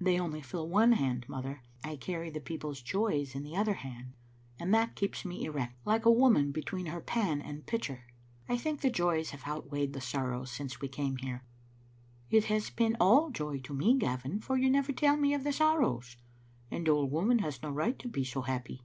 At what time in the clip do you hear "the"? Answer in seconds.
2.28-2.42, 3.42-3.56, 8.82-8.90, 9.94-10.00, 15.42-15.54